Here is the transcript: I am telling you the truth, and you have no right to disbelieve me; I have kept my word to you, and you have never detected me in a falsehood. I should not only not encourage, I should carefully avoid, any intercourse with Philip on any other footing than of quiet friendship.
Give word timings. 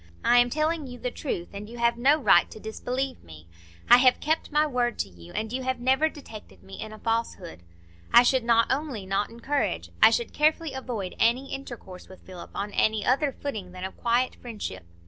I 0.25 0.39
am 0.39 0.49
telling 0.49 0.87
you 0.87 0.97
the 0.97 1.11
truth, 1.11 1.49
and 1.53 1.69
you 1.69 1.77
have 1.77 1.95
no 1.95 2.17
right 2.17 2.49
to 2.49 2.59
disbelieve 2.59 3.23
me; 3.23 3.47
I 3.87 3.97
have 3.97 4.19
kept 4.19 4.51
my 4.51 4.65
word 4.65 4.97
to 4.97 5.09
you, 5.09 5.31
and 5.33 5.53
you 5.53 5.61
have 5.61 5.79
never 5.79 6.09
detected 6.09 6.63
me 6.63 6.81
in 6.81 6.91
a 6.91 6.97
falsehood. 6.97 7.61
I 8.11 8.23
should 8.23 8.43
not 8.43 8.71
only 8.71 9.05
not 9.05 9.29
encourage, 9.29 9.91
I 10.01 10.09
should 10.09 10.33
carefully 10.33 10.73
avoid, 10.73 11.13
any 11.19 11.53
intercourse 11.53 12.09
with 12.09 12.21
Philip 12.21 12.49
on 12.55 12.71
any 12.71 13.05
other 13.05 13.31
footing 13.31 13.73
than 13.73 13.83
of 13.83 13.95
quiet 13.95 14.33
friendship. 14.37 14.85